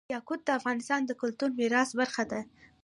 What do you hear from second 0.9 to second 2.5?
د کلتوري میراث برخه ده.